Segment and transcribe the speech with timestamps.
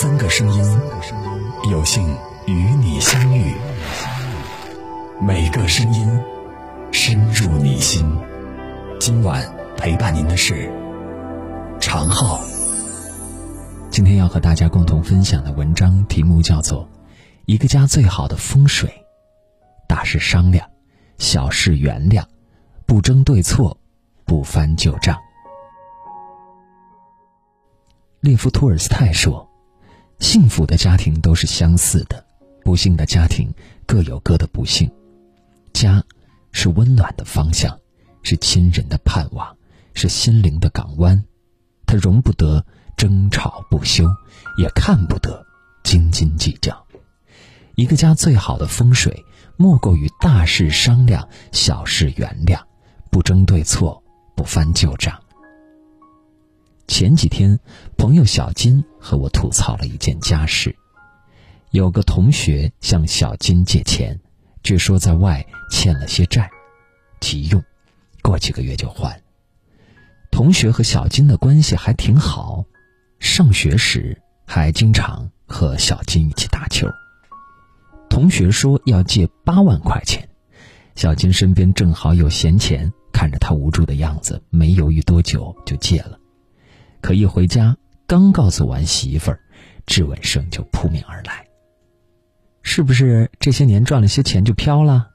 [0.00, 0.64] 三个声音，
[1.70, 2.02] 有幸
[2.46, 3.52] 与你相遇。
[5.20, 6.08] 每个声音
[6.90, 8.02] 深入你心。
[8.98, 9.46] 今晚
[9.76, 10.72] 陪伴您的是
[11.82, 12.40] 常浩。
[13.90, 16.84] 今天要和大家共同分享的文章题目叫做
[17.44, 18.88] 《一个家最好的风水》，
[19.86, 20.66] 大事商量，
[21.18, 22.24] 小事原谅，
[22.86, 23.76] 不争对错，
[24.24, 25.18] 不翻旧账。
[28.20, 29.49] 列夫·托尔斯泰说。
[30.20, 32.24] 幸福的家庭都是相似的，
[32.62, 33.52] 不幸的家庭
[33.86, 34.88] 各有各的不幸。
[35.72, 36.04] 家
[36.52, 37.76] 是温暖的方向，
[38.22, 39.56] 是亲人的盼望，
[39.94, 41.24] 是心灵的港湾。
[41.86, 42.64] 它容不得
[42.96, 44.04] 争吵不休，
[44.58, 45.44] 也看不得
[45.82, 46.86] 斤斤计较。
[47.74, 49.24] 一个家最好的风水，
[49.56, 52.60] 莫过于大事商量，小事原谅，
[53.10, 54.02] 不争对错，
[54.36, 55.19] 不翻旧账。
[56.90, 57.56] 前几天，
[57.96, 60.74] 朋友小金和我吐槽了一件家事：
[61.70, 64.18] 有个同学向小金借钱，
[64.64, 66.50] 据说在外欠了些债，
[67.20, 67.62] 急用，
[68.22, 69.22] 过几个月就还。
[70.32, 72.64] 同学和小金的关系还挺好，
[73.20, 76.88] 上学时还经常和小金一起打球。
[78.10, 80.28] 同学说要借八万块钱，
[80.96, 86.19] 小金身边正好有闲钱，看着他无助的样子，没犹豫多久就借了。
[87.00, 89.40] 可一回家，刚告诉完媳妇儿，
[89.86, 91.44] 质问声就扑面而来。
[92.62, 95.08] 是不是这些年赚了些钱就飘了？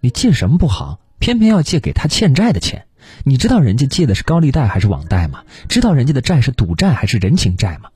[0.00, 2.86] 你借什么不好，偏偏要借给他欠债的钱？
[3.24, 5.44] 你知道人家借的是高利贷还是网贷吗？
[5.68, 7.90] 知道人家的债是赌债还是人情债吗？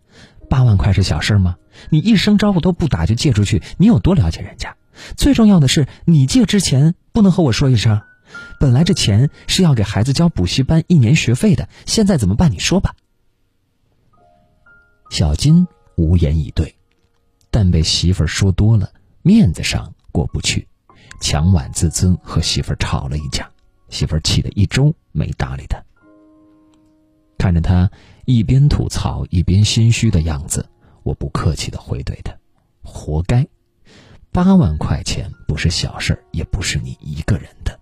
[0.48, 1.56] 八万块是小事吗？
[1.88, 4.76] 你一声招呼都不打就借出去，你有多了解人家？
[5.16, 8.00] 最重要的是，你借之前不能和我说一声。
[8.60, 12.52] 本来这钱是要给孩子交补习班一年学费的，现在怎么办？
[12.52, 12.94] 你说吧。
[15.10, 15.66] 小金
[15.96, 16.76] 无言以对，
[17.50, 20.68] 但被媳妇儿说多了，面子上过不去，
[21.20, 23.50] 强挽自尊和媳妇儿吵了一架。
[23.88, 25.82] 媳妇儿气得一周没搭理他。
[27.36, 27.90] 看着他
[28.24, 30.70] 一边吐槽一边心虚的样子，
[31.02, 32.32] 我不客气的回怼他
[32.80, 33.48] ：“活该，
[34.30, 37.80] 八万块钱不是小事儿，也不是你一个人的。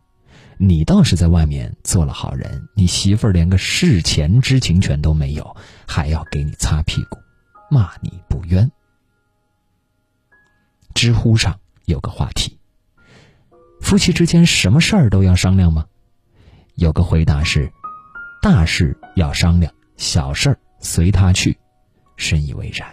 [0.59, 7.19] 你倒是在外面做了好人，你媳妇儿连个事前知情权都没有，还要给你擦屁股。”
[7.71, 8.73] 骂你不冤。
[10.95, 12.59] 知乎上有个话题：
[13.83, 15.85] 夫妻之间什么事儿都要商量吗？
[16.77, 17.71] 有个回答是：
[18.41, 21.59] 大事要商量，小事儿随他去。
[22.17, 22.89] 深以为然。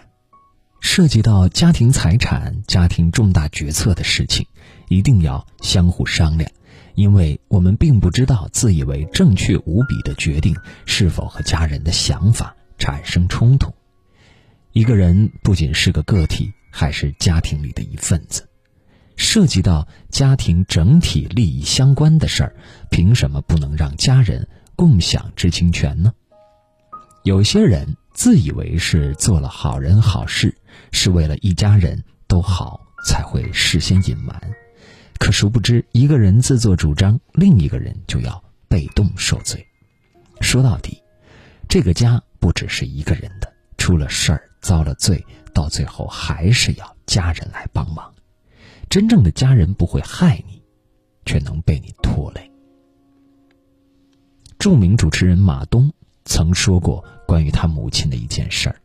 [0.82, 4.46] 涉及到家庭财产、家庭重大决策的事情，
[4.88, 6.50] 一定要相互商量，
[6.94, 13.74] 因为我们并不知道自以为正确无比的决定是否和家人的想法产生冲突。
[14.72, 18.48] 一个人不仅是个个体，还是家庭里的一份子。
[19.16, 22.54] 涉及到家庭整体利益相关的事儿，
[22.90, 26.12] 凭什么不能让家人共享知情权呢？
[27.24, 30.54] 有些人自以为是做了好人好事，
[30.92, 34.38] 是为了一家人都好，才会事先隐瞒。
[35.18, 39.66] 可殊不知，一个人自作主张，另一个人就要被动受罪。
[40.40, 41.02] 说到底，
[41.68, 44.42] 这个家不只是一个人的，出了事儿。
[44.62, 48.12] 遭了罪，到最后还是要家人来帮忙。
[48.90, 50.60] 真正的家人不会害你，
[51.24, 52.50] 却能被你拖累。
[54.58, 55.92] 著名主持人马东
[56.24, 58.80] 曾说过关于他母亲的一件事儿：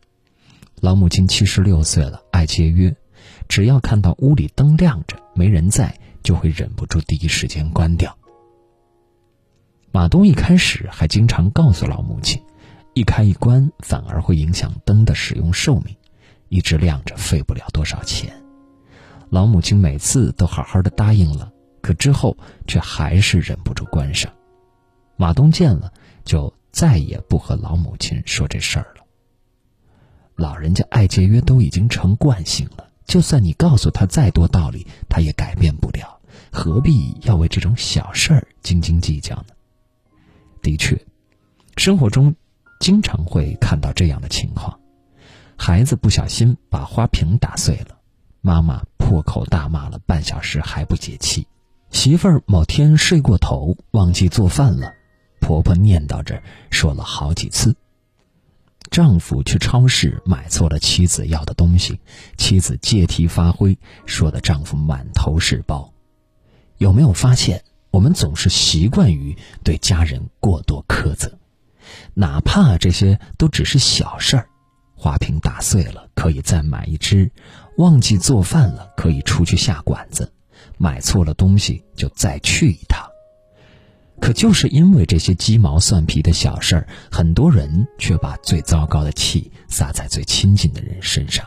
[0.80, 2.94] 老母亲七十六岁了，爱节约，
[3.48, 8.16] 只要看到屋里灯亮着没人在，就会忍不住第一时间关掉。
[9.90, 12.42] 马东一开始还经常告诉老母亲。
[12.94, 15.96] 一开一关反而会影响灯的使用寿命，
[16.50, 18.30] 一直亮着费不了多少钱。
[19.30, 21.50] 老母亲每次都好好的答应了，
[21.80, 24.30] 可之后却还是忍不住关上。
[25.16, 25.90] 马东见了
[26.22, 29.02] 就再也不和老母亲说这事儿了。
[30.34, 35.74] 老人家爱节约都已经成惯性了，就算你告诉他再多道理，他也改变，
[36.64, 39.46] 何必要为这种小事儿斤斤计较呢？
[40.62, 40.96] 的确，
[41.76, 42.32] 生活中。
[42.78, 44.78] 经常会看到这样的情况：
[45.56, 47.98] 孩子不小心把花瓶打碎了，
[48.40, 51.42] 妈妈破口大骂了半小时还不解气；
[51.90, 54.94] 媳妇儿某天睡过头忘记做饭了，
[55.40, 57.72] 婆婆念叨着说了好几次；
[58.88, 61.98] 丈夫去超市买错了妻子要的东西，
[62.36, 63.76] 妻子借题发挥，
[64.06, 65.91] 说的丈夫满头是包。
[66.82, 67.62] 有没有发现，
[67.92, 71.38] 我们总是习惯于对家人过多苛责？
[72.12, 74.48] 哪怕这些都只是小事儿，
[74.96, 77.30] 花瓶打碎了，可以再买一只；
[77.76, 80.24] 忘记做饭了，可以出去下馆子；
[80.76, 83.00] 买错了东西，就再去一趟。
[84.20, 91.46] 可就是因为这些鸡毛蒜皮的小事儿，很多人却把最糟糕的气撒在最亲近的人身上，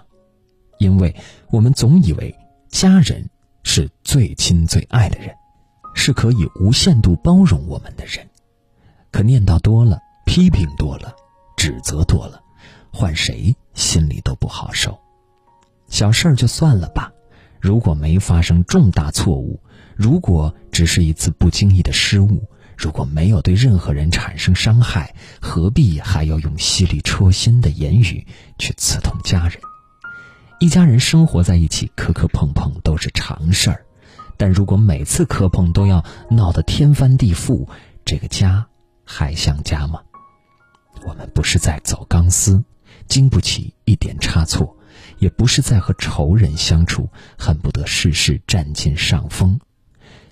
[0.77, 1.13] 因为
[1.49, 2.33] 我们总以为
[2.69, 3.29] 家人
[3.67, 5.35] 是最亲最爱的人，
[5.95, 8.25] 是可以无限度包容我们的人。
[9.11, 11.13] 可念叨多了，批评多了，
[11.57, 12.39] 指责多了，
[12.93, 14.97] 换谁心里都不好受。
[15.89, 17.11] 小事儿就算了吧，
[17.59, 19.59] 如果没发生重大错误，
[19.95, 22.47] 如果只是一次不经意的失误。
[22.77, 28.27] 如果没有对任何人产生伤害，何必还要用犀利戳心的言语
[28.59, 29.59] 去刺痛家人？
[30.59, 33.85] 一家人生活在一起，磕磕碰碰都是常事儿。
[34.37, 37.67] 但如果每次磕碰都要闹得天翻地覆，
[38.03, 38.67] 这个家
[39.03, 40.01] 还像家吗？
[41.05, 42.63] 我们不是在走钢丝，
[43.07, 44.75] 经不起一点差错；
[45.19, 49.59] 也不是在和仇人相处，恨不得事事占尽上风。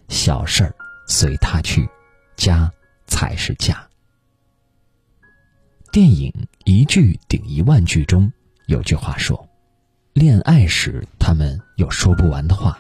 [0.10, 0.76] 小事儿
[1.08, 1.88] 随他去。
[2.36, 2.72] 家
[3.06, 3.88] 才是家。
[5.92, 6.32] 电影
[6.66, 8.34] 《一句顶一万句》中
[8.66, 9.48] 有句话说
[10.14, 12.78] ：“恋爱时他们有说不完的话，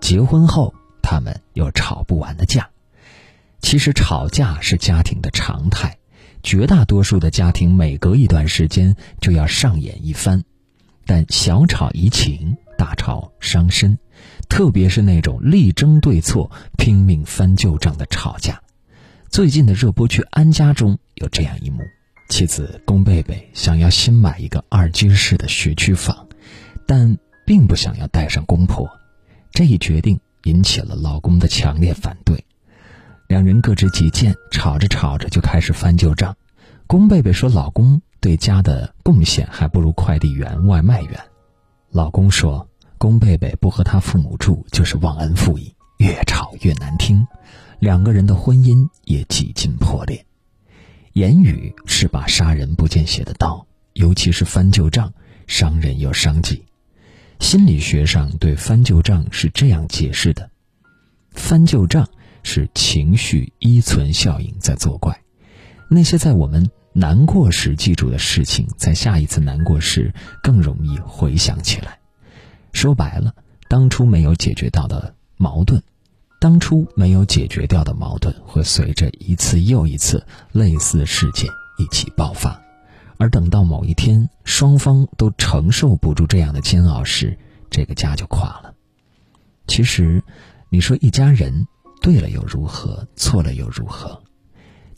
[0.00, 0.72] 结婚后
[1.02, 2.70] 他们有吵不完的架。”
[3.60, 5.98] 其实吵架是家庭的常态，
[6.44, 10.44] 绝大多数的家庭每隔一段时间就要上演一番。
[11.04, 13.98] 但小吵怡情，大吵伤身，
[14.48, 18.62] 特别是那种力争对错、拼命翻旧账的吵架。
[19.28, 21.80] 最近的热播剧《安家》中有这样一幕：
[22.28, 26.27] 妻子宫贝贝想要新买一个二居室的学区房，
[26.88, 28.88] 但并不想要带上公婆。
[29.52, 32.42] 这一决定引起了老公的强烈反对，
[33.28, 36.34] 两人各执己见，吵着吵着就开始翻旧账。
[36.86, 41.20] 宫贝贝说：“老公对家的贡献还不如快递员、外卖员。”
[41.92, 47.26] 老公说：“宫贝贝不和他父母住就是忘恩负义。”越吵越难听。
[47.80, 50.24] 两个人的婚姻也几近破裂。
[51.12, 55.12] 言语是把杀人不见血的刀，尤其是翻旧账，
[55.46, 56.64] 伤人又伤己。
[57.40, 60.50] 心理学上对翻旧账是这样解释的：
[61.32, 62.06] 翻旧账
[62.42, 65.18] 是情绪依存效应在作怪。
[65.88, 70.12] 那些在我们难过时记住的事情，在下一次难过时
[70.42, 71.98] 更容易回想起来。
[72.72, 73.34] 说白了，
[73.68, 75.82] 当初没有解决到的矛盾。
[76.40, 81.48] 当初没有解决掉的矛盾，会随着一次又一次类似事件
[81.78, 82.60] 一起爆发，
[83.18, 87.36] 而等到某一天双方都承受不住这样的煎熬时，
[87.68, 88.74] 这个家就垮了。
[89.66, 90.22] 其实，
[90.70, 91.66] 你说一家人
[92.00, 94.18] 对了又如何，错了又如何？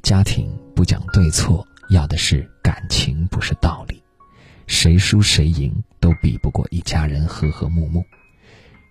[0.03, 4.01] 家庭不讲对错，要的是感情，不是道理。
[4.69, 8.05] 谁输谁赢都比不过一家人和和睦睦。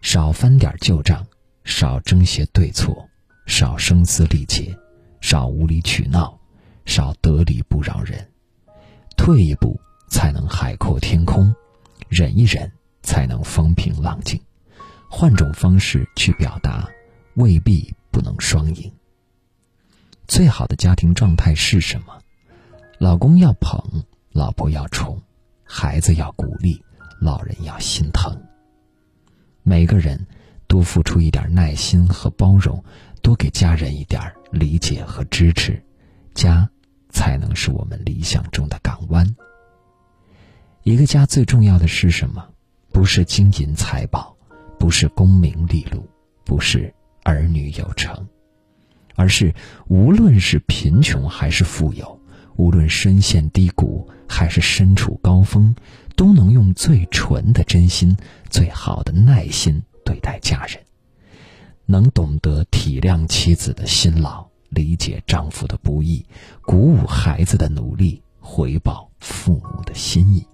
[0.02, 1.26] 少翻点旧账。
[1.66, 3.08] 少争些对错，
[3.46, 4.76] 少声嘶力竭，
[5.22, 6.40] 少无理取闹，
[6.86, 8.28] 少得理不饶人。
[9.20, 9.78] 退一步
[10.08, 11.54] 才能海阔天空，
[12.08, 12.72] 忍一忍
[13.04, 14.40] 才能风平浪静。
[15.10, 16.90] 换种方式去表达，
[17.34, 18.90] 未必不能双赢。
[20.26, 22.18] 最好的家庭状态是什么？
[22.98, 23.78] 老公要捧，
[24.32, 25.22] 老婆要宠，
[25.66, 26.82] 孩子要鼓励，
[27.20, 28.42] 老人要心疼。
[29.64, 30.26] 每个人。
[30.68, 32.84] 多付出一点耐心和包容，
[33.24, 35.84] 多给家人一点理解和支持，
[36.36, 36.70] 家
[37.56, 39.36] 是我们理想中的港湾。
[40.84, 42.48] 一个家最重要的是什么？
[42.92, 44.36] 不是金银财宝，
[44.80, 46.10] 不是功名利禄，
[46.44, 48.28] 不是儿女有成，
[49.16, 49.54] 而是
[49.88, 52.20] 无论是贫穷还是富有，
[52.56, 55.76] 无论深陷低谷还是身处高峰，
[56.16, 58.18] 都能用最纯的真心、
[58.50, 59.82] 最好的耐心。
[60.04, 60.80] 对待家人，
[61.86, 66.26] 能懂得体谅妻子的辛劳，理解丈夫的不易，
[66.62, 70.46] 鼓舞孩子的努力，回报父母的心意。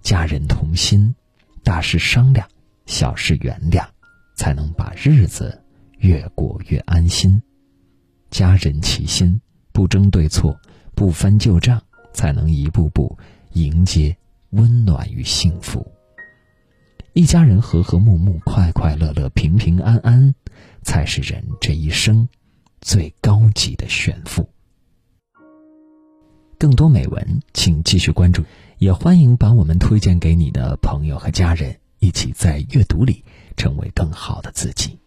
[0.00, 1.14] 家人同心，
[1.62, 2.48] 大事商量，
[2.86, 3.86] 小事原谅，
[4.34, 5.62] 才能把日子
[5.98, 7.40] 越过越安心。
[8.30, 9.40] 家人齐心，
[9.72, 10.58] 不争对错，
[10.94, 11.80] 不翻旧账，
[12.12, 13.16] 才能一步步
[13.52, 14.16] 迎接
[14.50, 15.86] 温暖与幸福。
[17.12, 20.34] 一家人和和睦睦、快快乐乐、平平安安，
[20.82, 22.26] 才是人这一生
[22.82, 24.46] 最高级的炫富。
[26.58, 28.44] 更多美文，请继续关注，
[28.78, 33.24] 也欢迎把我们推荐给你的朋友和家人，一起在阅读里
[33.56, 34.98] 成为更好的自己。